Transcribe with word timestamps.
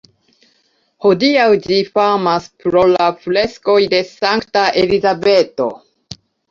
Hodiaŭ 1.05 1.43
ĝi 1.67 1.77
famas 1.97 2.49
pro 2.65 2.85
la 2.95 3.13
freskoj 3.27 3.79
de 3.95 4.03
Sankta 4.17 4.69
Elizabeto. 4.87 5.75